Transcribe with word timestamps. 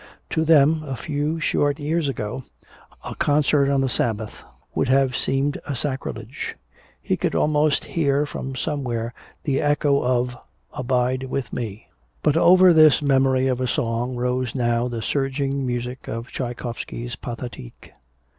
To 0.31 0.43
them, 0.43 0.81
a 0.81 0.95
few 0.95 1.39
short 1.39 1.77
years 1.77 2.09
ago, 2.09 2.43
a 3.05 3.13
concert 3.13 3.69
on 3.69 3.81
the 3.81 3.87
Sabbath 3.87 4.37
would 4.73 4.87
have 4.89 5.15
seemed 5.15 5.59
a 5.67 5.75
sacrilege. 5.75 6.57
He 6.99 7.15
could 7.15 7.35
almost 7.35 7.83
hear 7.85 8.25
from 8.25 8.55
somewhere 8.55 9.13
the 9.43 9.61
echo 9.61 10.03
of 10.03 10.35
"Abide 10.73 11.25
With 11.25 11.53
Me." 11.53 11.87
But 12.23 12.35
over 12.35 12.73
this 12.73 13.03
memory 13.03 13.45
of 13.45 13.61
a 13.61 13.67
song 13.67 14.15
rose 14.15 14.55
now 14.55 14.87
the 14.87 15.03
surging 15.03 15.67
music 15.67 16.07
of 16.07 16.29
Tschaikovsky's 16.31 17.15
"Pathetique." 17.15 17.93